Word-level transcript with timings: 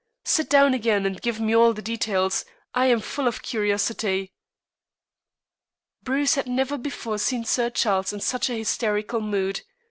Sit 0.23 0.49
down 0.49 0.73
again 0.73 1.05
and 1.05 1.21
give 1.21 1.39
me 1.39 1.55
all 1.55 1.73
the 1.73 1.81
details. 1.83 2.43
I 2.73 2.87
am 2.87 3.01
full 3.01 3.27
of 3.27 3.43
curiosity." 3.43 4.33
Bruce 6.01 6.33
had 6.33 6.47
never 6.47 6.75
before 6.79 7.19
seen 7.19 7.45
Sir 7.45 7.69
Charles 7.69 8.11
in 8.11 8.19
such 8.19 8.49
a 8.49 8.57
hysterical 8.57 9.21
mood. 9.21 9.61